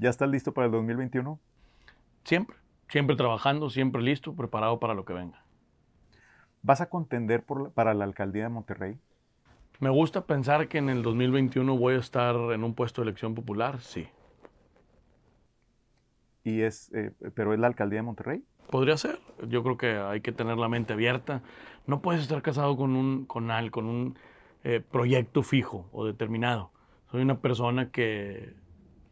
¿Ya 0.00 0.08
estás 0.08 0.30
listo 0.30 0.54
para 0.54 0.64
el 0.64 0.72
2021? 0.72 1.38
Siempre, 2.24 2.56
siempre 2.88 3.16
trabajando, 3.16 3.68
siempre 3.68 4.00
listo, 4.00 4.34
preparado 4.34 4.80
para 4.80 4.94
lo 4.94 5.04
que 5.04 5.12
venga. 5.12 5.44
¿Vas 6.62 6.80
a 6.80 6.88
contender 6.88 7.44
para 7.74 7.92
la 7.92 8.04
alcaldía 8.04 8.44
de 8.44 8.48
Monterrey? 8.48 8.98
Me 9.78 9.90
gusta 9.90 10.24
pensar 10.24 10.68
que 10.68 10.78
en 10.78 10.88
el 10.88 11.02
2021 11.02 11.76
voy 11.76 11.94
a 11.94 11.98
estar 11.98 12.34
en 12.34 12.64
un 12.64 12.74
puesto 12.74 13.02
de 13.02 13.08
elección 13.08 13.34
popular, 13.34 13.82
sí. 13.82 14.08
¿Y 16.44 16.62
es, 16.62 16.90
eh, 16.94 17.12
pero 17.34 17.52
es 17.52 17.60
la 17.60 17.66
alcaldía 17.66 17.98
de 17.98 18.04
Monterrey? 18.04 18.42
Podría 18.70 18.96
ser. 18.96 19.20
Yo 19.48 19.62
creo 19.62 19.76
que 19.76 19.98
hay 19.98 20.22
que 20.22 20.32
tener 20.32 20.56
la 20.56 20.70
mente 20.70 20.94
abierta. 20.94 21.42
No 21.86 22.00
puedes 22.00 22.22
estar 22.22 22.40
casado 22.40 22.74
con 22.74 22.96
un, 22.96 23.26
con 23.26 23.50
con 23.70 23.84
un 23.84 24.18
eh, 24.64 24.80
proyecto 24.80 25.42
fijo 25.42 25.90
o 25.92 26.06
determinado. 26.06 26.70
Soy 27.10 27.20
una 27.20 27.40
persona 27.40 27.90
que 27.90 28.54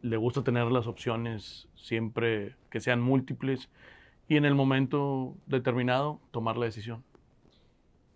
le 0.01 0.17
gusta 0.17 0.43
tener 0.43 0.65
las 0.71 0.87
opciones 0.87 1.67
siempre 1.75 2.55
que 2.69 2.79
sean 2.79 3.01
múltiples 3.01 3.69
y 4.27 4.37
en 4.37 4.45
el 4.45 4.55
momento 4.55 5.35
determinado 5.47 6.19
tomar 6.31 6.57
la 6.57 6.65
decisión. 6.65 7.03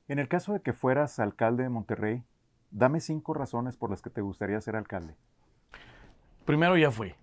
En 0.07 0.19
el 0.19 0.27
caso 0.27 0.53
de 0.53 0.61
que 0.61 0.73
fueras 0.73 1.19
alcalde 1.19 1.63
de 1.63 1.69
Monterrey, 1.69 2.23
dame 2.71 2.99
cinco 2.99 3.33
razones 3.33 3.77
por 3.77 3.89
las 3.89 4.01
que 4.01 4.09
te 4.09 4.21
gustaría 4.21 4.59
ser 4.61 4.75
alcalde. 4.75 5.15
Primero 6.45 6.77
ya 6.77 6.91
fui, 6.91 7.13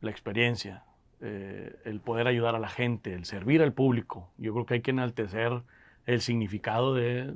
la 0.00 0.10
experiencia, 0.10 0.84
eh, 1.20 1.76
el 1.84 2.00
poder 2.00 2.26
ayudar 2.26 2.54
a 2.54 2.58
la 2.58 2.68
gente, 2.68 3.12
el 3.12 3.26
servir 3.26 3.62
al 3.62 3.74
público. 3.74 4.30
Yo 4.38 4.54
creo 4.54 4.66
que 4.66 4.74
hay 4.74 4.80
que 4.80 4.90
enaltecer 4.90 5.62
el 6.06 6.20
significado 6.22 6.94
de 6.94 7.34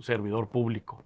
servidor 0.00 0.48
público, 0.48 1.04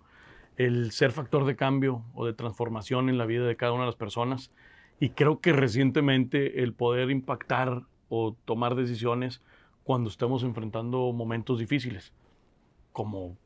el 0.56 0.92
ser 0.92 1.10
factor 1.10 1.44
de 1.44 1.56
cambio 1.56 2.04
o 2.14 2.26
de 2.26 2.32
transformación 2.32 3.08
en 3.08 3.18
la 3.18 3.26
vida 3.26 3.44
de 3.44 3.56
cada 3.56 3.72
una 3.72 3.82
de 3.82 3.88
las 3.88 3.96
personas. 3.96 4.52
Y 5.00 5.10
creo 5.10 5.40
que 5.40 5.52
recientemente 5.52 6.62
el 6.62 6.72
poder 6.74 7.10
impactar 7.10 7.82
o 8.08 8.36
tomar 8.44 8.76
decisiones 8.76 9.42
cuando 9.82 10.08
estemos 10.10 10.44
enfrentando 10.44 11.12
momentos 11.12 11.58
difíciles, 11.58 12.12
como 12.92 13.36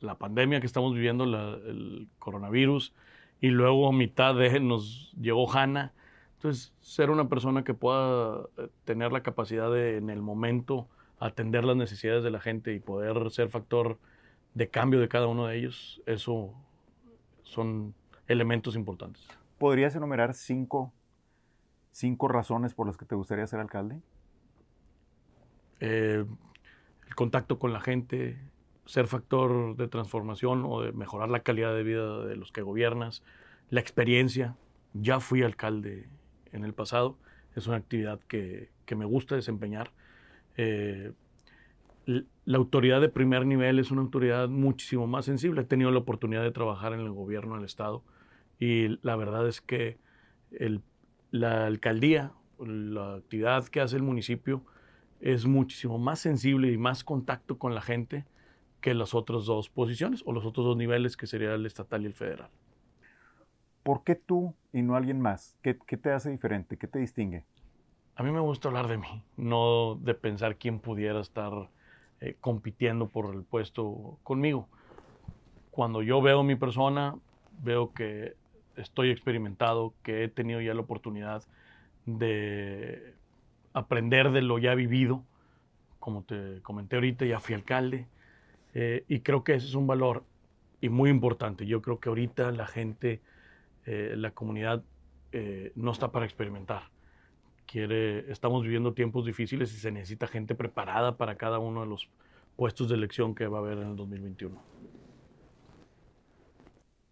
la 0.00 0.16
pandemia 0.16 0.58
que 0.58 0.66
estamos 0.66 0.94
viviendo, 0.94 1.24
el 1.24 2.08
coronavirus, 2.18 2.92
y 3.40 3.48
luego 3.48 3.88
a 3.88 3.92
mitad 3.92 4.34
de 4.34 4.58
nos 4.58 5.12
llegó 5.20 5.48
Hanna 5.52 5.92
entonces, 6.36 6.74
ser 6.80 7.10
una 7.10 7.28
persona 7.28 7.64
que 7.64 7.74
pueda 7.74 8.42
eh, 8.58 8.68
tener 8.84 9.10
la 9.10 9.22
capacidad 9.22 9.72
de 9.72 9.96
en 9.96 10.10
el 10.10 10.20
momento 10.20 10.86
atender 11.18 11.64
las 11.64 11.76
necesidades 11.76 12.22
de 12.22 12.30
la 12.30 12.40
gente 12.40 12.74
y 12.74 12.78
poder 12.78 13.30
ser 13.30 13.48
factor 13.48 13.98
de 14.54 14.68
cambio 14.68 15.00
de 15.00 15.08
cada 15.08 15.26
uno 15.26 15.46
de 15.46 15.58
ellos, 15.58 16.02
eso 16.04 16.52
son 17.42 17.94
elementos 18.28 18.76
importantes. 18.76 19.26
¿Podrías 19.58 19.94
enumerar 19.96 20.34
cinco, 20.34 20.92
cinco 21.90 22.28
razones 22.28 22.74
por 22.74 22.86
las 22.86 22.96
que 22.96 23.06
te 23.06 23.14
gustaría 23.14 23.46
ser 23.46 23.60
alcalde? 23.60 24.00
Eh, 25.80 26.24
el 27.06 27.14
contacto 27.14 27.58
con 27.58 27.72
la 27.72 27.80
gente, 27.80 28.38
ser 28.84 29.06
factor 29.06 29.76
de 29.76 29.88
transformación 29.88 30.64
o 30.66 30.82
de 30.82 30.92
mejorar 30.92 31.30
la 31.30 31.40
calidad 31.40 31.74
de 31.74 31.82
vida 31.82 32.26
de 32.26 32.36
los 32.36 32.52
que 32.52 32.60
gobiernas, 32.60 33.22
la 33.70 33.80
experiencia. 33.80 34.56
Ya 34.92 35.20
fui 35.20 35.42
alcalde 35.42 36.08
en 36.52 36.64
el 36.64 36.74
pasado. 36.74 37.16
Es 37.54 37.66
una 37.66 37.76
actividad 37.76 38.20
que, 38.28 38.70
me 38.94 39.04
gusta 39.06 39.36
desempeñar. 39.36 39.90
Eh, 40.58 41.12
la 42.06 42.58
autoridad 42.58 43.00
de 43.00 43.08
primer 43.08 43.46
nivel 43.46 43.78
es 43.78 43.90
una 43.90 44.02
autoridad 44.02 44.48
muchísimo 44.48 45.06
más 45.06 45.24
sensible. 45.24 45.62
He 45.62 45.64
tenido 45.64 45.90
la 45.90 45.98
oportunidad 45.98 46.42
de 46.42 46.50
trabajar 46.50 46.92
en 46.92 47.00
el 47.00 47.10
gobierno 47.10 47.56
del 47.56 47.64
Estado 47.64 48.02
y 48.58 48.98
la 49.04 49.16
verdad 49.16 49.46
es 49.48 49.60
que 49.60 49.98
la 51.30 51.66
alcaldía, 51.66 52.32
la 52.58 53.16
actividad 53.16 53.66
que 53.66 53.80
hace 53.80 53.96
el 53.96 54.02
municipio 54.02 54.64
es 55.20 55.46
muchísimo 55.46 55.98
más 55.98 56.20
sensible 56.20 56.72
y 56.72 56.78
más 56.78 57.04
contacto 57.04 57.58
con 57.58 57.74
la 57.74 57.80
gente 57.80 58.24
que 58.80 58.94
las 58.94 59.14
otras 59.14 59.46
dos 59.46 59.68
posiciones 59.68 60.22
o 60.26 60.32
los 60.32 60.44
otros 60.44 60.66
dos 60.66 60.76
niveles 60.76 61.16
que 61.16 61.26
sería 61.26 61.54
el 61.54 61.66
estatal 61.66 62.02
y 62.02 62.06
el 62.06 62.14
federal. 62.14 62.50
¿Por 63.82 64.04
qué 64.04 64.14
tú 64.14 64.54
y 64.72 64.82
no 64.82 64.96
alguien 64.96 65.20
más? 65.20 65.58
¿Qué, 65.62 65.74
te 65.74 66.12
hace 66.12 66.30
diferente? 66.30 66.76
¿Qué 66.76 66.86
te 66.86 66.98
distingue? 66.98 67.44
A 68.14 68.22
mí 68.22 68.30
me 68.30 68.40
gusta 68.40 68.68
hablar 68.68 68.88
de 68.88 68.98
mí, 68.98 69.22
no 69.36 69.96
de 69.96 70.14
pensar 70.14 70.56
quién 70.56 70.80
pudiera 70.80 71.20
estar 71.20 71.70
eh, 72.20 72.36
compitiendo 72.40 73.08
por 73.08 73.34
el 73.34 73.42
puesto 73.44 74.18
conmigo. 74.22 74.68
Cuando 75.70 76.02
yo 76.02 76.22
veo 76.22 76.42
mi 76.42 76.56
persona, 76.56 77.14
veo 77.62 77.92
que 77.92 78.34
estoy 78.76 79.10
experimentado, 79.10 79.94
que 80.02 80.24
he 80.24 80.28
tenido 80.28 80.60
ya 80.60 80.74
la 80.74 80.80
oportunidad 80.80 81.42
de 82.04 83.14
aprender 83.72 84.30
de 84.30 84.42
lo 84.42 84.58
ya 84.58 84.74
vivido. 84.74 85.24
Como 85.98 86.22
te 86.22 86.60
comenté 86.62 86.96
ahorita, 86.96 87.24
ya 87.26 87.40
fui 87.40 87.54
alcalde. 87.54 88.06
Eh, 88.74 89.04
y 89.08 89.20
creo 89.20 89.42
que 89.44 89.54
ese 89.54 89.66
es 89.66 89.74
un 89.74 89.86
valor 89.86 90.24
y 90.80 90.88
muy 90.88 91.10
importante. 91.10 91.66
Yo 91.66 91.82
creo 91.82 91.98
que 91.98 92.08
ahorita 92.08 92.50
la 92.52 92.66
gente 92.66 93.20
eh, 93.86 94.14
la 94.16 94.32
comunidad 94.32 94.82
eh, 95.32 95.72
no 95.76 95.92
está 95.92 96.10
para 96.10 96.26
experimentar. 96.26 96.82
Quiere, 97.66 98.30
estamos 98.30 98.62
viviendo 98.62 98.94
tiempos 98.94 99.24
difíciles 99.24 99.72
y 99.72 99.76
se 99.78 99.90
necesita 99.90 100.26
gente 100.26 100.54
preparada 100.54 101.16
para 101.16 101.36
cada 101.36 101.58
uno 101.58 101.80
de 101.80 101.86
los 101.86 102.08
puestos 102.56 102.88
de 102.88 102.96
elección 102.96 103.34
que 103.34 103.46
va 103.46 103.58
a 103.58 103.60
haber 103.60 103.78
en 103.78 103.90
el 103.90 103.96
2021. 103.96 104.60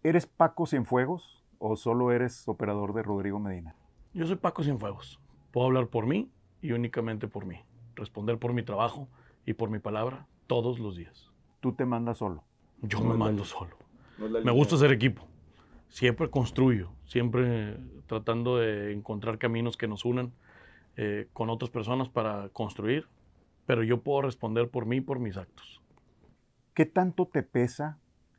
¿Eres 0.03 0.25
Paco 0.25 0.65
Cienfuegos 0.65 1.44
o 1.59 1.75
solo 1.75 2.11
eres 2.11 2.47
operador 2.47 2.93
de 2.93 3.03
Rodrigo 3.03 3.39
Medina? 3.39 3.75
Yo 4.13 4.25
soy 4.25 4.35
Paco 4.35 4.63
Cienfuegos. 4.63 5.19
Puedo 5.51 5.67
hablar 5.67 5.87
por 5.87 6.05
mí 6.05 6.29
y 6.61 6.71
únicamente 6.71 7.27
por 7.27 7.45
mí. 7.45 7.57
Responder 7.95 8.37
por 8.37 8.53
mi 8.53 8.63
trabajo 8.63 9.07
y 9.45 9.53
por 9.53 9.69
mi 9.69 9.79
palabra 9.79 10.27
todos 10.47 10.79
los 10.79 10.95
días. 10.95 11.31
¿Tú 11.59 11.73
te 11.73 11.85
mandas 11.85 12.17
solo? 12.17 12.43
Yo 12.81 13.01
me 13.01 13.15
mando 13.15 13.45
solo. 13.45 13.77
me 14.17 14.51
gusta 14.51 14.77
ser 14.77 14.91
equipo 14.91 15.27
siempre 15.95 16.29
construyo, 16.29 16.91
siempre 17.05 17.77
tratando 18.07 18.57
de 18.57 18.91
encontrar 18.91 19.37
caminos 19.37 19.77
que 19.77 19.87
nos 19.87 20.03
unan 20.03 20.33
eh, 20.97 21.27
con 21.31 21.49
otras 21.49 21.69
personas 21.69 22.09
para 22.09 22.49
construir, 22.49 23.07
pero 23.65 23.81
yo 23.81 24.01
puedo 24.01 24.23
responder 24.23 24.69
por 24.69 24.85
mí 24.85 24.97
y 24.97 25.01
por 25.01 25.19
mis 25.19 25.37
actos. 25.37 25.81
¿Qué 26.73 26.85
tanto 26.85 27.27
te 27.27 27.43
pesa 27.43 27.97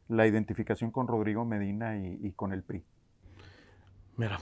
la 0.09 0.27
identificación 0.27 0.91
con 0.91 1.09
Rodrigo 1.09 1.47
Medina 1.47 1.97
y, 1.97 2.31
con 2.33 2.53
el 2.53 2.63
PRI? 2.63 2.85
Mira, 4.17 4.39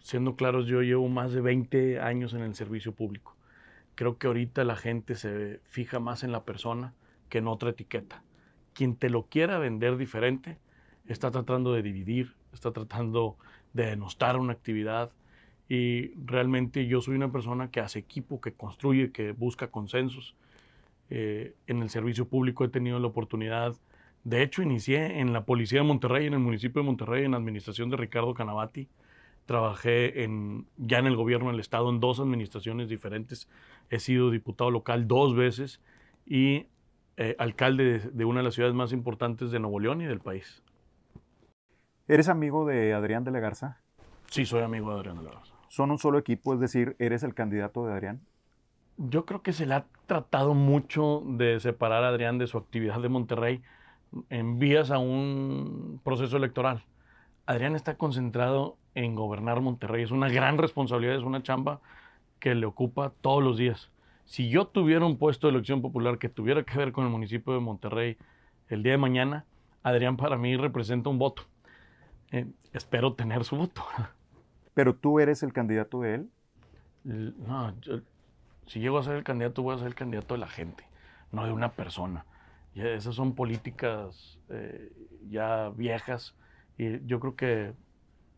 siendo 0.00 0.36
claros, 0.36 0.66
yo 0.66 0.80
llevo 0.80 1.06
más 1.08 1.32
de 1.32 1.42
20 1.42 2.00
años 2.00 2.32
en 2.32 2.40
el 2.40 2.54
servicio 2.54 2.92
público. 2.92 3.36
Creo 3.94 4.16
que 4.16 4.26
ahorita 4.26 4.64
la 4.64 4.74
gente 4.76 5.16
se 5.16 5.60
fija 5.64 6.00
más 6.00 6.24
en 6.24 6.32
la 6.32 6.44
persona 6.44 6.94
que 7.28 7.38
en 7.38 7.46
otra 7.46 7.70
etiqueta. 7.70 8.22
Quien 8.72 8.96
te 8.96 9.10
lo 9.10 9.26
quiera 9.26 9.58
vender 9.58 9.98
diferente, 9.98 10.56
está 11.06 11.30
tratando 11.30 11.74
de 11.74 11.82
dividir, 11.82 12.34
está 12.54 12.72
tratando 12.72 13.36
de 13.74 13.86
denostar 13.86 14.38
una 14.38 14.54
actividad 14.54 15.10
y 15.68 16.14
realmente 16.24 16.86
yo 16.86 17.02
soy 17.02 17.16
una 17.16 17.30
persona 17.30 17.70
que 17.70 17.80
hace 17.80 17.98
equipo, 17.98 18.40
que 18.40 18.54
construye, 18.54 19.12
que 19.12 19.32
busca 19.32 19.68
consensos. 19.68 20.36
Eh, 21.10 21.54
en 21.66 21.82
el 21.82 21.90
servicio 21.90 22.26
público 22.28 22.64
he 22.64 22.68
tenido 22.68 22.98
la 22.98 23.08
oportunidad, 23.08 23.76
de 24.24 24.42
hecho 24.42 24.62
inicié 24.62 25.20
en 25.20 25.32
la 25.32 25.44
Policía 25.44 25.80
de 25.80 25.86
Monterrey, 25.86 26.26
en 26.26 26.34
el 26.34 26.38
municipio 26.38 26.82
de 26.82 26.86
Monterrey, 26.86 27.24
en 27.24 27.32
la 27.32 27.36
administración 27.38 27.90
de 27.90 27.96
Ricardo 27.96 28.34
Canavati. 28.34 28.88
Trabajé 29.46 30.22
en, 30.22 30.66
ya 30.76 30.98
en 30.98 31.06
el 31.06 31.16
gobierno 31.16 31.50
del 31.50 31.58
estado 31.58 31.90
en 31.90 31.98
dos 31.98 32.20
administraciones 32.20 32.88
diferentes. 32.88 33.48
He 33.90 33.98
sido 33.98 34.30
diputado 34.30 34.70
local 34.70 35.08
dos 35.08 35.34
veces 35.34 35.80
y 36.24 36.66
eh, 37.16 37.34
alcalde 37.38 37.98
de 37.98 38.24
una 38.24 38.40
de 38.40 38.44
las 38.44 38.54
ciudades 38.54 38.74
más 38.74 38.92
importantes 38.92 39.50
de 39.50 39.58
Nuevo 39.58 39.80
León 39.80 40.00
y 40.00 40.06
del 40.06 40.20
país. 40.20 40.62
¿Eres 42.06 42.28
amigo 42.28 42.64
de 42.66 42.94
Adrián 42.94 43.24
de 43.24 43.32
la 43.32 43.40
Garza? 43.40 43.80
Sí, 44.30 44.46
soy 44.46 44.62
amigo 44.62 44.92
de 44.92 45.00
Adrián 45.00 45.18
de 45.18 45.24
la 45.24 45.30
Garza. 45.32 45.54
¿Son 45.68 45.90
un 45.90 45.98
solo 45.98 46.18
equipo? 46.18 46.54
Es 46.54 46.60
decir, 46.60 46.94
¿eres 46.98 47.22
el 47.22 47.34
candidato 47.34 47.84
de 47.86 47.92
Adrián? 47.92 48.20
Yo 48.96 49.24
creo 49.24 49.42
que 49.42 49.52
se 49.52 49.66
le 49.66 49.74
ha 49.74 49.86
tratado 50.06 50.54
mucho 50.54 51.22
de 51.26 51.58
separar 51.58 52.04
a 52.04 52.08
Adrián 52.08 52.38
de 52.38 52.46
su 52.46 52.58
actividad 52.58 53.00
de 53.00 53.08
Monterrey 53.08 53.62
en 54.30 54.58
vías 54.58 54.90
a 54.90 54.98
un 54.98 56.00
proceso 56.04 56.36
electoral. 56.36 56.84
Adrián 57.46 57.74
está 57.74 57.96
concentrado 57.96 58.76
en 58.94 59.14
gobernar 59.14 59.60
Monterrey. 59.60 60.02
Es 60.02 60.10
una 60.10 60.28
gran 60.28 60.58
responsabilidad, 60.58 61.16
es 61.16 61.22
una 61.22 61.42
chamba 61.42 61.80
que 62.38 62.54
le 62.54 62.66
ocupa 62.66 63.12
todos 63.20 63.42
los 63.42 63.56
días. 63.56 63.90
Si 64.24 64.48
yo 64.48 64.66
tuviera 64.66 65.04
un 65.04 65.18
puesto 65.18 65.46
de 65.46 65.54
elección 65.54 65.82
popular 65.82 66.18
que 66.18 66.28
tuviera 66.28 66.62
que 66.62 66.78
ver 66.78 66.92
con 66.92 67.04
el 67.04 67.10
municipio 67.10 67.52
de 67.52 67.60
Monterrey 67.60 68.16
el 68.68 68.82
día 68.82 68.92
de 68.92 68.98
mañana, 68.98 69.44
Adrián 69.82 70.16
para 70.16 70.36
mí 70.36 70.56
representa 70.56 71.10
un 71.10 71.18
voto. 71.18 71.42
Eh, 72.30 72.46
espero 72.72 73.14
tener 73.14 73.44
su 73.44 73.56
voto. 73.56 73.82
¿Pero 74.74 74.94
tú 74.94 75.20
eres 75.20 75.42
el 75.42 75.52
candidato 75.52 76.00
de 76.00 76.14
él? 76.14 76.30
No, 77.04 77.74
si 78.66 78.80
llego 78.80 78.98
a 78.98 79.02
ser 79.02 79.16
el 79.16 79.24
candidato, 79.24 79.62
voy 79.62 79.74
a 79.74 79.78
ser 79.78 79.88
el 79.88 79.94
candidato 79.94 80.34
de 80.34 80.40
la 80.40 80.46
gente, 80.46 80.86
no 81.32 81.44
de 81.44 81.52
una 81.52 81.72
persona. 81.72 82.24
Y 82.74 82.80
esas 82.80 83.14
son 83.14 83.34
políticas 83.34 84.38
eh, 84.48 84.92
ya 85.28 85.70
viejas 85.70 86.34
y 86.78 87.04
yo 87.06 87.20
creo 87.20 87.36
que 87.36 87.74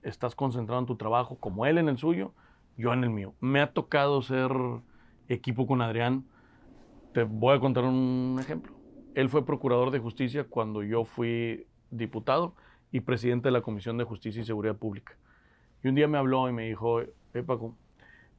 estás 0.03 0.35
concentrado 0.35 0.81
en 0.81 0.87
tu 0.87 0.97
trabajo 0.97 1.37
como 1.37 1.67
él 1.67 1.79
en 1.79 1.89
el 1.89 1.99
suyo 1.99 2.33
yo 2.77 2.93
en 2.93 3.05
el 3.05 3.11
mío. 3.11 3.35
Me 3.41 3.61
ha 3.61 3.73
tocado 3.73 4.23
ser 4.23 4.51
equipo 5.29 5.67
con 5.67 5.81
Adrián. 5.81 6.25
Te 7.13 7.23
voy 7.23 7.57
a 7.57 7.61
contar 7.61 7.85
un 7.85 8.37
ejemplo. 8.41 8.75
Él 9.15 9.29
fue 9.29 9.47
procurador 9.47 9.91
de 9.91 10.01
justicia 10.01 10.45
cuando 10.45 10.83
yo 10.83 11.05
fui 11.05 11.67
diputado 11.91 12.55
y 12.91 13.01
presidente 13.01 13.49
de 13.49 13.53
la 13.53 13.63
Comisión 13.63 13.97
de 13.97 14.05
Justicia 14.05 14.43
y 14.43 14.45
Seguridad 14.45 14.77
Pública. 14.77 15.17
Y 15.83 15.89
un 15.89 15.95
día 15.95 16.09
me 16.09 16.19
habló 16.19 16.49
y 16.49 16.53
me 16.53 16.67
dijo, 16.67 17.01
eh, 17.01 17.43
Paco, 17.47 17.77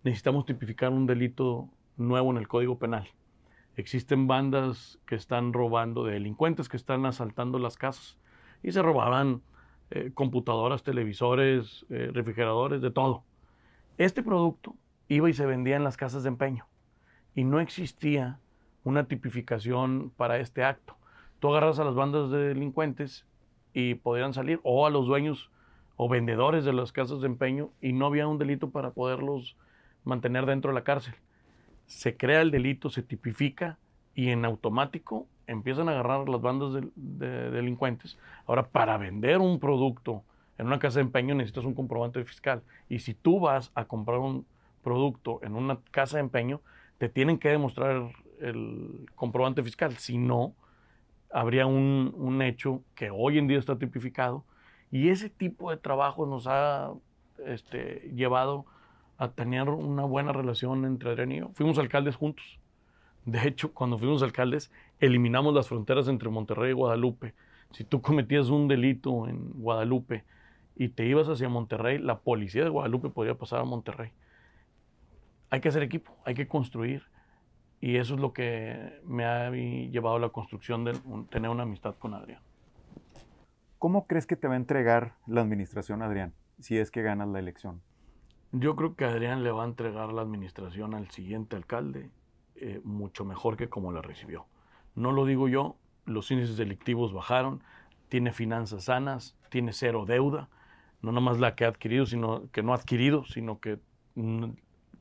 necesitamos 0.04 0.46
tipificar 0.46 0.92
un 0.92 1.06
delito 1.06 1.70
nuevo 1.96 2.32
en 2.32 2.38
el 2.38 2.48
Código 2.48 2.78
Penal. 2.78 3.08
Existen 3.78 4.28
bandas 4.28 5.00
que 5.06 5.16
están 5.16 5.54
robando, 5.54 6.06
delincuentes 6.06 6.70
que 6.70 6.78
están 6.78 7.06
asaltando 7.06 7.60
las 7.60 7.78
casas 7.78 8.18
y 8.64 8.72
se 8.72 8.82
robaban 8.82 9.42
eh, 9.92 10.12
computadoras, 10.14 10.84
televisores, 10.84 11.86
eh, 11.90 12.10
refrigeradores, 12.14 12.82
de 12.82 12.92
todo. 12.92 13.24
Este 13.98 14.24
producto 14.24 14.76
iba 15.08 15.30
y 15.30 15.34
se 15.34 15.46
vendía 15.46 15.76
en 15.76 15.84
las 15.84 15.98
casas 15.98 16.24
de 16.24 16.30
empeño 16.30 16.66
y 17.36 17.44
no 17.44 17.60
existía 17.60 18.40
una 18.84 19.08
tipificación 19.08 20.12
para 20.16 20.40
este 20.40 20.64
acto. 20.64 20.96
Tú 21.40 21.50
agarras 21.50 21.80
a 21.80 21.84
las 21.84 21.96
bandas 21.96 22.32
de 22.32 22.40
delincuentes 22.40 23.26
y 23.74 23.96
podrían 23.96 24.34
salir, 24.34 24.60
o 24.64 24.88
a 24.88 24.90
los 24.90 25.06
dueños 25.06 25.52
o 25.98 26.08
vendedores 26.08 26.66
de 26.66 26.74
las 26.74 26.92
casas 26.92 27.20
de 27.22 27.28
empeño, 27.28 27.72
y 27.82 27.94
no 27.94 28.06
había 28.06 28.28
un 28.28 28.38
delito 28.38 28.70
para 28.70 28.92
poderlos 28.92 29.58
mantener 30.06 30.46
dentro 30.46 30.72
de 30.72 30.76
la 30.76 30.84
cárcel. 30.84 31.14
Se 31.88 32.18
crea 32.18 32.42
el 32.42 32.52
delito, 32.52 32.90
se 32.90 33.04
tipifica 33.04 33.78
y 34.14 34.30
en 34.30 34.46
automático 34.46 35.28
empiezan 35.48 35.90
a 35.90 35.92
agarrar 35.92 36.28
las 36.30 36.42
bandas 36.42 36.74
de, 36.96 37.52
delincuentes. 37.52 38.18
Ahora, 38.48 38.68
para 38.68 38.98
vender 38.98 39.40
un 39.40 39.60
producto 39.60 40.24
en 40.58 40.68
una 40.68 40.80
casa 40.80 41.00
de 41.00 41.06
empeño 41.06 41.36
necesitas 41.36 41.66
un 41.66 41.74
comprobante 41.74 42.24
fiscal. 42.24 42.64
Y 42.90 43.00
si 43.00 43.14
tú 43.14 43.40
vas 43.40 43.72
a 43.76 43.86
comprar 43.86 44.20
un 44.20 44.46
producto 44.84 45.40
en 45.44 45.56
una 45.56 45.80
casa 45.92 46.18
de 46.18 46.22
empeño, 46.22 46.62
te 46.98 47.10
tienen 47.10 47.38
que 47.38 47.50
demostrar 47.50 48.12
el 48.40 49.06
comprobante 49.16 49.64
fiscal. 49.64 49.98
Si 49.98 50.18
no, 50.18 50.54
habría 51.32 51.66
un, 51.66 52.42
hecho 52.42 52.82
que 52.96 53.10
hoy 53.12 53.38
en 53.38 53.48
día 53.48 53.60
está 53.60 53.78
tipificado. 53.78 54.46
Y 54.92 55.10
ese 55.10 55.30
tipo 55.30 55.72
de 55.72 55.78
trabajo 55.78 56.26
nos 56.26 56.48
ha 56.48 56.94
este, 57.46 58.12
llevado 58.16 58.66
a 59.18 59.30
tener 59.30 59.70
una 59.70 60.04
buena 60.04 60.32
relación 60.32 60.86
entre 60.86 61.12
Adrián 61.12 61.32
y 61.32 61.40
yo. 61.40 61.50
Fuimos 61.54 61.78
alcaldes 61.78 62.16
juntos. 62.16 62.60
De 63.26 63.48
hecho, 63.48 63.74
cuando 63.74 63.98
fuimos 63.98 64.22
alcaldes, 64.22 64.72
eliminamos 65.00 65.54
las 65.54 65.68
fronteras 65.68 66.08
entre 66.08 66.30
Monterrey 66.30 66.72
y 66.72 66.74
Guadalupe. 66.74 67.34
Si 67.72 67.84
tú 67.84 68.02
cometías 68.02 68.50
un 68.50 68.68
delito 68.68 69.28
en 69.28 69.52
Guadalupe 69.54 70.24
y 70.76 70.90
te 70.90 71.06
ibas 71.06 71.28
hacia 71.28 71.50
Monterrey, 71.50 71.98
la 71.98 72.20
policía 72.20 72.64
de 72.64 72.70
Guadalupe 72.70 73.10
podría 73.10 73.36
pasar 73.36 73.62
a 73.62 73.64
Monterrey. 73.64 74.12
Hay 75.50 75.60
que 75.60 75.70
hacer 75.70 75.84
equipo, 75.84 76.16
hay 76.26 76.36
que 76.36 76.48
construir. 76.48 77.04
Y 77.82 77.98
eso 77.98 78.16
es 78.16 78.20
lo 78.20 78.34
que 78.34 79.00
me 79.06 79.26
ha 79.26 79.50
llevado 79.52 80.16
a 80.16 80.20
la 80.20 80.30
construcción 80.30 80.86
de 80.86 80.94
tener 81.30 81.50
una 81.50 81.64
amistad 81.64 81.96
con 81.96 82.14
Adrián. 82.14 82.42
¿Cómo 83.80 84.08
crees 84.08 84.26
que 84.26 84.36
te 84.36 84.48
va 84.48 84.54
a 84.54 84.58
entregar 84.58 85.14
la 85.28 85.42
administración, 85.42 86.02
Adrián, 86.02 86.34
si 86.60 86.78
es 86.78 86.90
que 86.90 87.02
ganas 87.02 87.28
la 87.28 87.40
elección? 87.40 87.82
Yo 88.58 88.78
creo 88.78 88.96
que 88.96 89.04
Adrián 89.04 89.44
le 89.44 89.52
va 89.52 89.64
a 89.64 89.68
entregar 89.68 90.14
la 90.14 90.22
administración 90.22 90.94
al 90.94 91.12
siguiente 91.12 91.58
alcalde 91.58 92.10
eh, 92.56 92.80
mucho 92.86 93.26
mejor 93.26 93.58
que 93.58 93.68
como 93.68 93.92
la 93.92 94.02
recibió. 94.02 94.46
No 94.96 95.12
lo 95.12 95.26
digo 95.26 95.50
yo, 95.50 95.76
los 96.06 96.32
índices 96.32 96.56
delictivos 96.56 97.12
bajaron, 97.12 97.62
tiene 98.08 98.32
finanzas 98.32 98.86
sanas, 98.86 99.36
tiene 99.50 99.74
cero 99.74 100.06
deuda, 100.08 100.48
no 101.02 101.12
nomás 101.12 101.38
la 101.38 101.54
que 101.56 101.66
ha 101.66 101.68
adquirido, 101.68 102.06
sino 102.06 102.50
que 102.54 102.64
no 102.64 102.72
ha 102.72 102.78
adquirido, 102.78 103.26
sino 103.26 103.60
que 103.60 103.78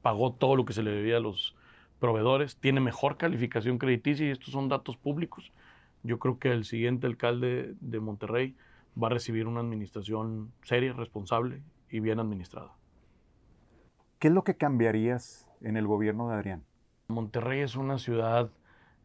pagó 0.03 0.33
todo 0.33 0.57
lo 0.57 0.65
que 0.65 0.73
se 0.73 0.83
le 0.83 0.91
debía 0.91 1.19
a 1.19 1.21
los 1.21 1.55
proveedores, 2.01 2.57
tiene 2.57 2.81
mejor 2.81 3.19
calificación 3.19 3.79
crediticia 3.79 4.27
y 4.27 4.31
estos 4.31 4.51
son 4.51 4.69
datos 4.69 4.97
públicos. 4.97 5.53
Yo 6.03 6.19
creo 6.19 6.41
que 6.41 6.51
el 6.51 6.65
siguiente 6.65 7.07
alcalde 7.07 7.77
de 7.81 8.01
Monterrey 8.01 8.57
va 9.01 9.07
a 9.07 9.11
recibir 9.11 9.47
una 9.47 9.61
administración 9.61 10.51
seria, 10.65 10.93
responsable 10.93 11.63
y 11.89 12.01
bien 12.01 12.19
administrada. 12.19 12.73
¿Qué 14.25 14.29
es 14.29 14.35
lo 14.35 14.43
que 14.43 14.57
cambiarías 14.57 15.47
en 15.61 15.77
el 15.77 15.87
gobierno 15.87 16.31
de 16.31 16.37
Adrián? 16.37 16.65
Monterrey 17.09 17.61
es 17.61 17.77
una 17.77 17.99
ciudad 17.99 18.49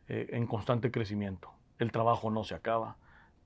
eh, 0.08 0.28
en 0.30 0.48
constante 0.48 0.92
crecimiento. 0.92 1.52
El 1.78 1.92
trabajo 1.92 2.32
no 2.32 2.46
se 2.46 2.56
acaba. 2.56 2.96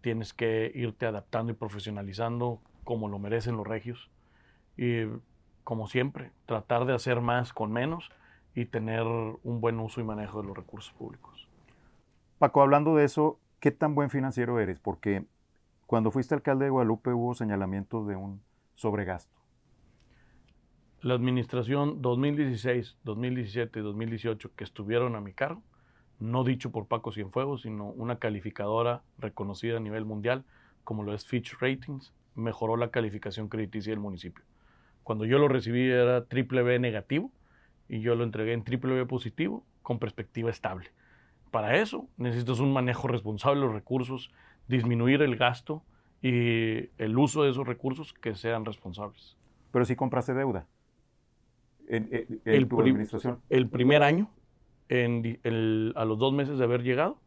Tienes 0.01 0.33
que 0.35 0.71
irte 0.75 1.07
adaptando 1.07 1.51
y 1.51 1.55
profesionalizando 1.55 2.61
como 2.83 3.07
lo 3.07 3.17
merecen 3.17 3.57
los 3.57 3.65
regios. 3.65 4.11
Y 4.77 5.05
como 5.63 5.87
siempre, 5.87 6.29
tratar 6.45 6.85
de 6.85 6.93
hacer 6.93 7.21
más 7.21 7.53
con 7.53 7.71
menos 7.71 8.11
y 8.53 8.65
tener 8.65 9.07
un 9.07 9.59
buen 9.59 9.79
uso 9.79 9.99
y 9.99 10.03
manejo 10.03 10.43
de 10.43 10.49
los 10.49 10.55
recursos 10.55 10.93
públicos. 10.93 11.49
Paco, 12.37 12.61
hablando 12.61 12.95
de 12.95 13.05
eso, 13.05 13.39
¿qué 13.59 13.71
tan 13.71 13.95
buen 13.95 14.11
financiero 14.11 14.59
eres? 14.59 14.79
Porque 14.79 15.25
cuando 15.87 16.11
fuiste 16.11 16.35
alcalde 16.35 16.65
de 16.65 16.69
Guadalupe 16.69 17.13
hubo 17.13 17.33
señalamiento 17.33 18.05
de 18.05 18.15
un 18.15 18.43
sobregasto 18.75 19.42
la 21.03 21.15
administración 21.15 22.01
2016, 22.01 22.97
2017 23.03 23.77
y 23.77 23.83
2018 23.83 24.51
que 24.55 24.63
estuvieron 24.63 25.17
a 25.17 25.21
mi 25.21 25.33
cargo, 25.33 25.61
no 26.19 26.45
dicho 26.45 26.71
por 26.71 26.87
Paco 26.87 27.11
Cienfuegos, 27.11 27.63
sino 27.63 27.87
una 27.87 28.19
calificadora 28.19 29.03
reconocida 29.17 29.75
a 29.75 29.79
nivel 29.81 30.05
mundial, 30.05 30.45
como 30.85 31.03
lo 31.03 31.13
es 31.13 31.25
Fitch 31.25 31.57
Ratings, 31.59 32.13
mejoró 32.35 32.77
la 32.77 32.89
calificación 32.89 33.49
crediticia 33.49 33.91
del 33.91 33.99
municipio. 33.99 34.45
Cuando 35.03 35.25
yo 35.25 35.39
lo 35.39 35.49
recibí 35.49 35.89
era 35.89 36.23
triple 36.23 36.63
B 36.63 36.79
negativo 36.79 37.31
y 37.89 37.99
yo 37.99 38.15
lo 38.15 38.23
entregué 38.23 38.53
en 38.53 38.63
triple 38.63 38.93
B 38.93 39.05
positivo 39.05 39.65
con 39.81 39.99
perspectiva 39.99 40.49
estable. 40.49 40.91
Para 41.51 41.75
eso 41.81 42.07
necesitas 42.15 42.61
un 42.61 42.71
manejo 42.71 43.09
responsable 43.09 43.59
de 43.59 43.65
los 43.65 43.75
recursos, 43.75 44.31
disminuir 44.69 45.21
el 45.21 45.35
gasto 45.35 45.83
y 46.21 46.91
el 46.97 47.17
uso 47.17 47.43
de 47.43 47.51
esos 47.51 47.67
recursos 47.67 48.13
que 48.13 48.35
sean 48.35 48.63
responsables. 48.63 49.35
Pero 49.73 49.83
si 49.83 49.97
compraste 49.97 50.33
deuda 50.33 50.65
en, 51.97 52.41
el, 52.45 52.67
tu 52.67 52.81
administración? 52.81 53.39
El 53.49 53.67
primer 53.69 54.03
año, 54.03 54.29
a 54.89 56.05
los 56.05 56.17
dos 56.17 56.33
meses 56.33 56.57
de 56.57 56.63
haber 56.63 56.83
llegado, 56.83 57.19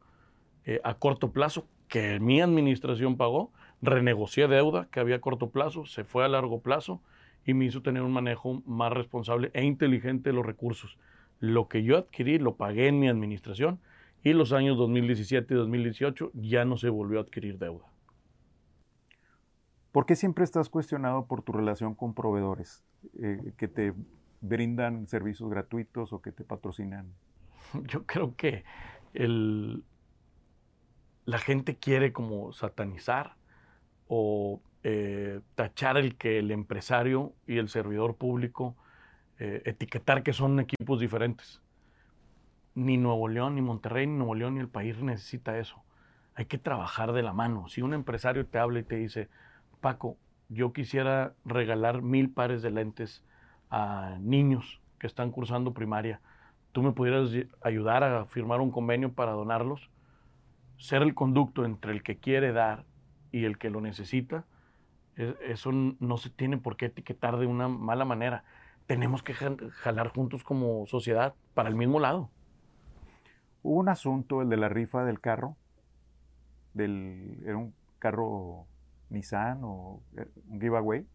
eh, 0.64 0.80
a 0.84 0.94
corto 0.94 1.32
plazo, 1.32 1.66
que 1.88 2.18
mi 2.20 2.40
administración 2.40 3.16
pagó, 3.16 3.52
renegocié 3.82 4.48
deuda 4.48 4.88
que 4.90 5.00
había 5.00 5.16
a 5.16 5.20
corto 5.20 5.50
plazo, 5.50 5.86
se 5.86 6.04
fue 6.04 6.24
a 6.24 6.28
largo 6.28 6.60
plazo 6.60 7.00
y 7.44 7.54
me 7.54 7.64
hizo 7.64 7.82
tener 7.82 8.02
un 8.02 8.12
manejo 8.12 8.62
más 8.66 8.92
responsable 8.92 9.50
e 9.54 9.64
inteligente 9.64 10.30
de 10.30 10.34
los 10.34 10.44
recursos. 10.44 10.98
Lo 11.38 11.68
que 11.68 11.82
yo 11.82 11.96
adquirí 11.96 12.38
lo 12.38 12.56
pagué 12.56 12.88
en 12.88 12.98
mi 12.98 13.08
administración 13.08 13.78
y 14.24 14.32
los 14.32 14.52
años 14.52 14.76
2017 14.76 15.54
y 15.54 15.56
2018 15.56 16.32
ya 16.34 16.64
no 16.64 16.76
se 16.76 16.88
volvió 16.88 17.20
a 17.20 17.22
adquirir 17.22 17.58
deuda. 17.58 17.84
¿Por 19.92 20.04
qué 20.04 20.16
siempre 20.16 20.44
estás 20.44 20.68
cuestionado 20.68 21.26
por 21.26 21.42
tu 21.42 21.52
relación 21.52 21.94
con 21.94 22.12
proveedores 22.12 22.82
eh, 23.18 23.52
que 23.56 23.68
te 23.68 23.94
brindan 24.40 25.06
servicios 25.06 25.48
gratuitos 25.50 26.12
o 26.12 26.20
que 26.20 26.32
te 26.32 26.44
patrocinan? 26.44 27.12
Yo 27.88 28.06
creo 28.06 28.36
que 28.36 28.64
el, 29.14 29.84
la 31.24 31.38
gente 31.38 31.76
quiere 31.76 32.12
como 32.12 32.52
satanizar 32.52 33.36
o 34.08 34.60
eh, 34.82 35.40
tachar 35.56 35.96
el 35.96 36.16
que 36.16 36.38
el 36.38 36.50
empresario 36.52 37.34
y 37.46 37.58
el 37.58 37.68
servidor 37.68 38.16
público, 38.16 38.76
eh, 39.38 39.62
etiquetar 39.64 40.22
que 40.22 40.32
son 40.32 40.60
equipos 40.60 41.00
diferentes. 41.00 41.60
Ni 42.76 42.96
Nuevo 42.96 43.26
León, 43.26 43.56
ni 43.56 43.62
Monterrey, 43.62 44.06
ni 44.06 44.16
Nuevo 44.16 44.36
León, 44.36 44.54
ni 44.54 44.60
el 44.60 44.68
país 44.68 45.02
necesita 45.02 45.58
eso. 45.58 45.82
Hay 46.34 46.44
que 46.44 46.58
trabajar 46.58 47.12
de 47.12 47.22
la 47.22 47.32
mano. 47.32 47.68
Si 47.68 47.82
un 47.82 47.94
empresario 47.94 48.46
te 48.46 48.58
habla 48.58 48.78
y 48.78 48.84
te 48.84 48.96
dice, 48.96 49.28
Paco, 49.80 50.18
yo 50.48 50.72
quisiera 50.72 51.34
regalar 51.44 52.02
mil 52.02 52.30
pares 52.30 52.62
de 52.62 52.70
lentes 52.70 53.24
a 53.76 54.16
niños 54.20 54.80
que 54.98 55.06
están 55.06 55.30
cursando 55.30 55.74
primaria, 55.74 56.22
tú 56.72 56.82
me 56.82 56.92
pudieras 56.92 57.30
ayudar 57.60 58.02
a 58.02 58.24
firmar 58.24 58.62
un 58.62 58.70
convenio 58.70 59.12
para 59.12 59.32
donarlos, 59.32 59.90
ser 60.78 61.02
el 61.02 61.14
conducto 61.14 61.66
entre 61.66 61.92
el 61.92 62.02
que 62.02 62.16
quiere 62.16 62.52
dar 62.52 62.86
y 63.32 63.44
el 63.44 63.58
que 63.58 63.68
lo 63.68 63.82
necesita, 63.82 64.46
e, 65.16 65.36
eso 65.48 65.72
no 65.72 66.16
se 66.16 66.30
tiene 66.30 66.56
por 66.56 66.78
qué 66.78 66.86
etiquetar 66.86 67.36
de 67.36 67.46
una 67.46 67.68
mala 67.68 68.06
manera. 68.06 68.44
Tenemos 68.86 69.22
que 69.22 69.34
jalar 69.34 70.08
juntos 70.08 70.42
como 70.42 70.86
sociedad 70.86 71.34
para 71.52 71.68
el 71.68 71.74
mismo 71.74 72.00
lado. 72.00 72.30
Hubo 73.62 73.78
un 73.80 73.90
asunto, 73.90 74.40
el 74.40 74.48
de 74.48 74.56
la 74.56 74.70
rifa 74.70 75.04
del 75.04 75.20
carro, 75.20 75.56
del, 76.72 77.42
era 77.44 77.58
un 77.58 77.74
carro 77.98 78.66
Nissan 79.10 79.60
o 79.64 80.00
eh, 80.16 80.30
un 80.48 80.60
giveaway. 80.60 81.06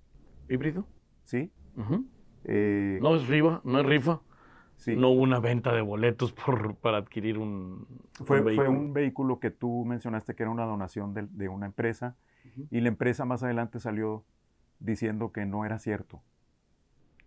¿Híbrido? 0.48 0.86
Sí. 1.24 1.52
Eh, 2.46 3.00
no 3.02 3.16
es 3.16 3.28
rifa, 3.28 3.62
no 3.64 3.80
es 3.80 3.86
rifa. 3.86 4.22
No 4.88 5.10
hubo 5.10 5.22
una 5.22 5.40
venta 5.40 5.74
de 5.74 5.82
boletos 5.82 6.32
por, 6.34 6.76
para 6.76 6.98
adquirir 6.98 7.38
un, 7.38 7.88
fue, 8.14 8.42
vehículo. 8.42 8.68
Fue 8.68 8.76
un 8.76 8.94
vehículo 8.94 9.40
que 9.40 9.52
tú 9.52 9.86
mencionaste 9.86 10.34
que 10.34 10.44
era 10.44 10.52
una 10.52 10.66
donación 10.66 11.14
de, 11.14 11.50
una 11.50 11.68
empresa 11.68 12.16
y 12.72 12.82
la 12.82 12.88
empresa 12.88 13.24
más 13.26 13.44
adelante 13.44 13.80
salió 13.80 14.26
diciendo 14.80 15.32
que 15.32 15.46
no 15.46 15.66
era 15.66 15.78
cierto. 15.78 16.24